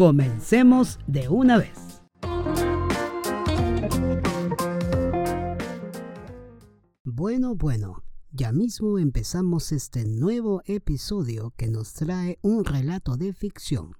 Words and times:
comencemos 0.00 0.98
de 1.06 1.28
una 1.28 1.58
vez. 1.58 2.00
Bueno, 7.04 7.54
bueno, 7.54 8.02
ya 8.30 8.50
mismo 8.50 8.98
empezamos 8.98 9.72
este 9.72 10.06
nuevo 10.06 10.62
episodio 10.64 11.52
que 11.54 11.68
nos 11.68 11.92
trae 11.92 12.38
un 12.40 12.64
relato 12.64 13.18
de 13.18 13.34
ficción. 13.34 13.92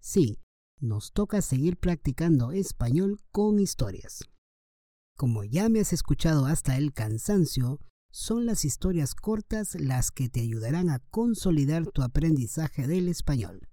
Sí, 0.00 0.40
nos 0.80 1.12
toca 1.12 1.40
seguir 1.40 1.76
practicando 1.76 2.50
español 2.50 3.20
con 3.30 3.60
historias. 3.60 4.24
Como 5.16 5.44
ya 5.44 5.68
me 5.68 5.78
has 5.78 5.92
escuchado 5.92 6.46
hasta 6.46 6.76
el 6.76 6.92
cansancio, 6.92 7.78
son 8.10 8.44
las 8.44 8.64
historias 8.64 9.14
cortas 9.14 9.76
las 9.78 10.10
que 10.10 10.28
te 10.28 10.40
ayudarán 10.40 10.90
a 10.90 10.98
consolidar 11.12 11.86
tu 11.86 12.02
aprendizaje 12.02 12.88
del 12.88 13.06
español. 13.06 13.68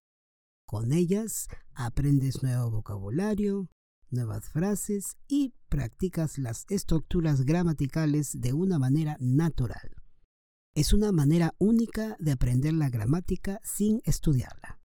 Con 0.71 0.93
ellas 0.93 1.49
aprendes 1.73 2.43
nuevo 2.43 2.71
vocabulario, 2.71 3.67
nuevas 4.09 4.47
frases 4.47 5.17
y 5.27 5.53
practicas 5.67 6.37
las 6.37 6.65
estructuras 6.69 7.41
gramaticales 7.41 8.39
de 8.39 8.53
una 8.53 8.79
manera 8.79 9.17
natural. 9.19 9.91
Es 10.73 10.93
una 10.93 11.11
manera 11.11 11.53
única 11.57 12.15
de 12.19 12.31
aprender 12.31 12.71
la 12.71 12.89
gramática 12.89 13.59
sin 13.65 13.99
estudiarla. 14.05 14.79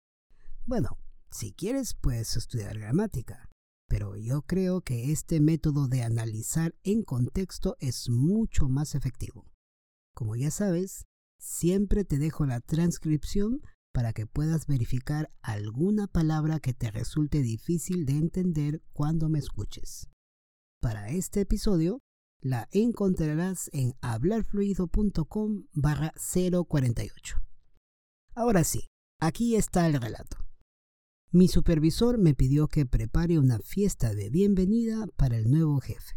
Bueno, 0.66 0.97
si 1.30 1.53
quieres 1.53 1.94
puedes 1.94 2.36
estudiar 2.36 2.80
gramática, 2.80 3.47
pero 3.88 4.17
yo 4.17 4.41
creo 4.41 4.81
que 4.81 5.11
este 5.11 5.39
método 5.39 5.88
de 5.88 6.02
analizar 6.02 6.73
en 6.81 7.03
contexto 7.03 7.75
es 7.80 8.09
mucho 8.09 8.69
más 8.69 8.95
efectivo. 8.95 9.45
Como 10.16 10.36
ya 10.36 10.50
sabes, 10.50 11.06
siempre 11.39 12.06
te 12.06 12.17
dejo 12.17 12.47
la 12.47 12.59
transcripción 12.59 13.61
para 13.95 14.11
que 14.11 14.27
puedas 14.27 14.67
verificar 14.67 15.31
alguna 15.41 16.07
palabra 16.07 16.59
que 16.59 16.73
te 16.73 16.91
resulte 16.91 17.41
difícil 17.41 18.05
de 18.05 18.17
entender 18.17 18.81
cuando 18.91 19.29
me 19.29 19.39
escuches. 19.39 20.09
Para 20.81 21.07
este 21.11 21.39
episodio, 21.39 22.01
la 22.41 22.67
encontrarás 22.73 23.69
en 23.71 23.93
hablarfluido.com 24.01 25.67
barra 25.71 26.11
048. 26.67 27.38
Ahora 28.35 28.66
sí, 28.66 28.81
aquí 29.21 29.55
está 29.55 29.88
el 29.88 29.93
relato. 29.93 30.39
Mi 31.31 31.47
supervisor 31.47 32.17
me 32.17 32.33
pidió 32.33 32.67
que 32.67 32.85
prepare 32.85 33.39
una 33.39 33.59
fiesta 33.59 34.13
de 34.13 34.29
bienvenida 34.29 35.07
para 35.16 35.38
el 35.38 35.49
nuevo 35.49 35.79
jefe, 35.79 36.16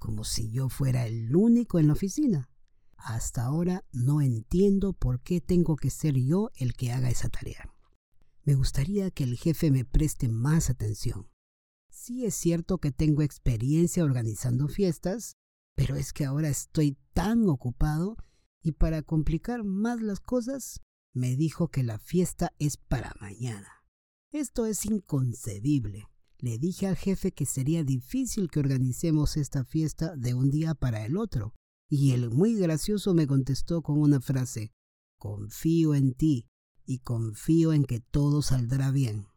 como 0.00 0.24
si 0.24 0.50
yo 0.50 0.70
fuera 0.70 1.06
el 1.06 1.36
único 1.36 1.78
en 1.78 1.88
la 1.88 1.92
oficina. 1.92 2.48
Hasta 3.04 3.44
ahora 3.44 3.84
no 3.92 4.22
entiendo 4.22 4.94
por 4.94 5.20
qué 5.20 5.42
tengo 5.42 5.76
que 5.76 5.90
ser 5.90 6.16
yo 6.16 6.50
el 6.54 6.72
que 6.72 6.90
haga 6.90 7.10
esa 7.10 7.28
tarea. 7.28 7.70
Me 8.44 8.54
gustaría 8.54 9.10
que 9.10 9.24
el 9.24 9.36
jefe 9.36 9.70
me 9.70 9.84
preste 9.84 10.30
más 10.30 10.70
atención. 10.70 11.28
Sí 11.90 12.24
es 12.24 12.34
cierto 12.34 12.78
que 12.78 12.92
tengo 12.92 13.20
experiencia 13.20 14.04
organizando 14.04 14.68
fiestas, 14.68 15.36
pero 15.76 15.96
es 15.96 16.14
que 16.14 16.24
ahora 16.24 16.48
estoy 16.48 16.96
tan 17.12 17.46
ocupado 17.46 18.16
y 18.62 18.72
para 18.72 19.02
complicar 19.02 19.64
más 19.64 20.00
las 20.00 20.20
cosas, 20.20 20.80
me 21.12 21.36
dijo 21.36 21.68
que 21.68 21.82
la 21.82 21.98
fiesta 21.98 22.54
es 22.58 22.78
para 22.78 23.14
mañana. 23.20 23.84
Esto 24.32 24.64
es 24.64 24.86
inconcebible. 24.86 26.08
Le 26.38 26.58
dije 26.58 26.86
al 26.86 26.96
jefe 26.96 27.32
que 27.32 27.44
sería 27.44 27.84
difícil 27.84 28.50
que 28.50 28.60
organicemos 28.60 29.36
esta 29.36 29.62
fiesta 29.62 30.16
de 30.16 30.32
un 30.32 30.50
día 30.50 30.74
para 30.74 31.04
el 31.04 31.18
otro, 31.18 31.52
y 31.94 32.10
él 32.10 32.30
muy 32.30 32.56
gracioso 32.56 33.14
me 33.14 33.28
contestó 33.28 33.80
con 33.80 34.00
una 34.00 34.20
frase, 34.20 34.72
confío 35.16 35.94
en 35.94 36.12
ti 36.12 36.48
y 36.84 36.98
confío 36.98 37.72
en 37.72 37.84
que 37.84 38.00
todo 38.00 38.42
saldrá 38.42 38.90
bien. 38.90 39.28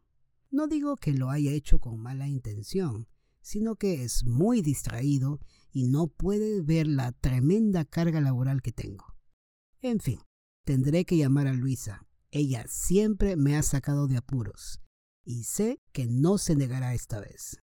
No 0.50 0.68
digo 0.68 0.96
que 0.96 1.14
lo 1.14 1.30
haya 1.30 1.52
hecho 1.52 1.78
con 1.78 2.02
mala 2.02 2.28
intención, 2.28 3.08
sino 3.42 3.76
que 3.76 4.04
es 4.04 4.26
muy 4.26 4.64
distraído 4.64 5.40
y 5.72 5.86
no 5.86 6.08
puede 6.08 6.64
ver 6.64 6.88
la 6.88 7.12
tremenda 7.12 7.86
carga 7.86 8.22
laboral 8.22 8.64
que 8.64 8.72
tengo. 8.72 9.06
En 9.82 10.00
fin, 10.00 10.20
tendré 10.66 11.06
que 11.06 11.18
llamar 11.18 11.46
a 11.46 11.54
Luisa. 11.54 12.08
Ella 12.32 12.66
siempre 12.68 13.36
me 13.36 13.56
ha 13.56 13.62
sacado 13.62 14.08
de 14.08 14.18
apuros 14.18 14.82
y 15.24 15.44
sé 15.44 15.80
que 15.92 16.08
no 16.08 16.40
se 16.40 16.56
negará 16.56 16.96
esta 16.96 17.20
vez. 17.20 17.60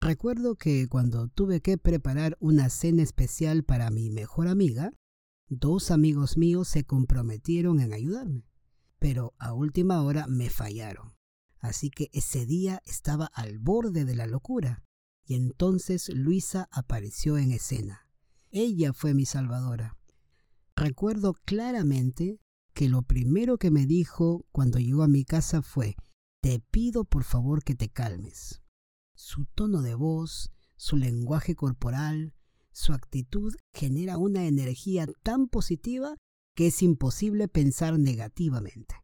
Recuerdo 0.00 0.56
que 0.56 0.88
cuando 0.88 1.28
tuve 1.28 1.60
que 1.60 1.76
preparar 1.76 2.38
una 2.40 2.70
cena 2.70 3.02
especial 3.02 3.64
para 3.64 3.90
mi 3.90 4.08
mejor 4.08 4.48
amiga, 4.48 4.92
dos 5.48 5.90
amigos 5.90 6.38
míos 6.38 6.68
se 6.68 6.84
comprometieron 6.84 7.80
en 7.80 7.92
ayudarme, 7.92 8.46
pero 8.98 9.34
a 9.38 9.52
última 9.52 10.02
hora 10.02 10.26
me 10.26 10.48
fallaron. 10.48 11.12
Así 11.58 11.90
que 11.90 12.08
ese 12.14 12.46
día 12.46 12.80
estaba 12.86 13.26
al 13.26 13.58
borde 13.58 14.06
de 14.06 14.16
la 14.16 14.26
locura, 14.26 14.82
y 15.22 15.34
entonces 15.34 16.08
Luisa 16.08 16.66
apareció 16.72 17.36
en 17.36 17.52
escena. 17.52 18.08
Ella 18.50 18.94
fue 18.94 19.12
mi 19.12 19.26
salvadora. 19.26 19.98
Recuerdo 20.76 21.34
claramente 21.44 22.40
que 22.72 22.88
lo 22.88 23.02
primero 23.02 23.58
que 23.58 23.70
me 23.70 23.84
dijo 23.84 24.46
cuando 24.50 24.78
llegó 24.78 25.02
a 25.02 25.08
mi 25.08 25.26
casa 25.26 25.60
fue, 25.60 25.94
te 26.40 26.58
pido 26.58 27.04
por 27.04 27.24
favor 27.24 27.62
que 27.62 27.74
te 27.74 27.90
calmes. 27.90 28.62
Su 29.22 29.44
tono 29.44 29.82
de 29.82 29.94
voz, 29.94 30.50
su 30.76 30.96
lenguaje 30.96 31.54
corporal, 31.54 32.32
su 32.72 32.94
actitud 32.94 33.54
genera 33.70 34.16
una 34.16 34.46
energía 34.46 35.06
tan 35.22 35.46
positiva 35.46 36.16
que 36.56 36.68
es 36.68 36.82
imposible 36.82 37.46
pensar 37.46 37.98
negativamente. 37.98 38.94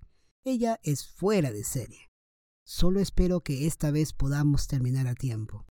Ella 0.43 0.81
es 0.83 1.07
fuera 1.07 1.53
de 1.53 1.65
serie. 1.65 2.09
Solo 2.65 3.01
espero 3.01 3.43
que 3.43 3.67
esta 3.67 3.91
vez 3.91 4.15
podamos 4.15 4.69
terminar 4.69 5.07
a 5.07 5.15
tiempo. 5.15 5.67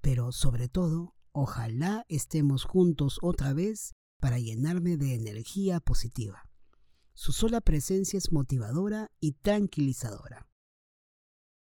Pero 0.00 0.30
sobre 0.30 0.68
todo, 0.68 1.16
ojalá 1.32 2.06
estemos 2.08 2.62
juntos 2.62 3.18
otra 3.22 3.52
vez 3.54 3.96
para 4.20 4.38
llenarme 4.38 4.98
de 4.98 5.14
energía 5.14 5.80
positiva. 5.80 6.48
Su 7.12 7.32
sola 7.32 7.60
presencia 7.60 8.18
es 8.18 8.30
motivadora 8.30 9.10
y 9.18 9.32
tranquilizadora. 9.32 10.48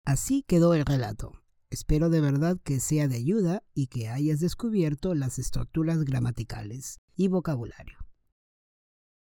Así 0.03 0.43
quedó 0.43 0.73
el 0.73 0.85
relato. 0.85 1.31
Espero 1.71 2.09
de 2.09 2.19
verdad 2.19 2.57
que 2.63 2.79
sea 2.79 3.07
de 3.07 3.17
ayuda 3.17 3.63
y 3.75 3.87
que 3.87 4.07
hayas 4.07 4.39
descubierto 4.39 5.13
las 5.13 5.37
estructuras 5.37 6.03
gramaticales 6.03 6.97
y 7.15 7.27
vocabulario. 7.27 7.99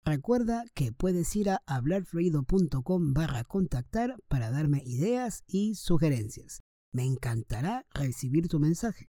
Recuerda 0.05 0.65
que 0.73 0.91
puedes 0.91 1.33
ir 1.37 1.49
a 1.49 1.61
hablarfluido.com 1.65 3.13
barra 3.13 3.45
contactar 3.45 4.17
para 4.27 4.51
darme 4.51 4.83
ideas 4.85 5.43
y 5.47 5.75
sugerencias. 5.75 6.59
Me 6.91 7.05
encantará 7.05 7.85
recibir 7.93 8.49
tu 8.49 8.59
mensaje. 8.59 9.07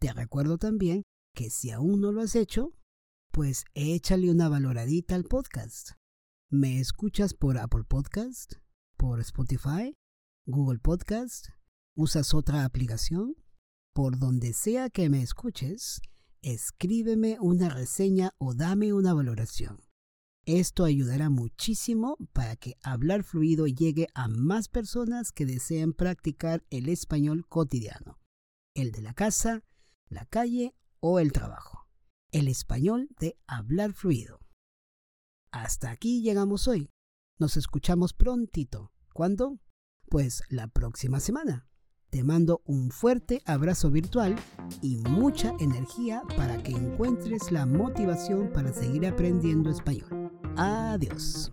Te 0.00 0.12
recuerdo 0.12 0.58
también 0.58 1.04
que 1.34 1.50
si 1.50 1.70
aún 1.70 2.00
no 2.00 2.10
lo 2.10 2.22
has 2.22 2.34
hecho, 2.34 2.72
pues 3.30 3.64
échale 3.74 4.30
una 4.30 4.48
valoradita 4.48 5.14
al 5.14 5.24
podcast. 5.24 5.92
¿Me 6.50 6.80
escuchas 6.80 7.34
por 7.34 7.56
Apple 7.56 7.84
Podcast? 7.84 8.54
¿Por 8.96 9.20
Spotify? 9.20 9.94
¿Google 10.46 10.80
Podcast? 10.80 11.50
¿Usas 11.96 12.34
otra 12.34 12.64
aplicación? 12.64 13.36
Por 13.94 14.18
donde 14.18 14.52
sea 14.52 14.90
que 14.90 15.08
me 15.08 15.22
escuches, 15.22 16.02
escríbeme 16.42 17.36
una 17.40 17.68
reseña 17.68 18.32
o 18.38 18.52
dame 18.52 18.92
una 18.92 19.14
valoración. 19.14 19.80
Esto 20.44 20.84
ayudará 20.84 21.30
muchísimo 21.30 22.16
para 22.32 22.56
que 22.56 22.74
hablar 22.82 23.22
fluido 23.22 23.68
llegue 23.68 24.08
a 24.12 24.26
más 24.26 24.66
personas 24.68 25.30
que 25.30 25.46
deseen 25.46 25.92
practicar 25.92 26.64
el 26.68 26.88
español 26.88 27.46
cotidiano, 27.46 28.18
el 28.74 28.90
de 28.90 29.00
la 29.00 29.14
casa, 29.14 29.62
la 30.08 30.26
calle 30.26 30.74
o 30.98 31.20
el 31.20 31.30
trabajo. 31.30 31.88
El 32.32 32.48
español 32.48 33.08
de 33.20 33.38
hablar 33.46 33.92
fluido. 33.92 34.40
Hasta 35.52 35.92
aquí 35.92 36.22
llegamos 36.22 36.66
hoy. 36.66 36.90
Nos 37.38 37.56
escuchamos 37.56 38.12
prontito. 38.14 38.92
¿Cuándo? 39.12 39.60
Pues 40.10 40.42
la 40.48 40.66
próxima 40.66 41.20
semana. 41.20 41.68
Te 42.14 42.22
mando 42.22 42.62
un 42.66 42.92
fuerte 42.92 43.42
abrazo 43.44 43.90
virtual 43.90 44.36
y 44.80 44.98
mucha 44.98 45.52
energía 45.58 46.22
para 46.36 46.62
que 46.62 46.70
encuentres 46.70 47.50
la 47.50 47.66
motivación 47.66 48.52
para 48.52 48.72
seguir 48.72 49.04
aprendiendo 49.04 49.68
español. 49.68 50.30
Adiós. 50.56 51.52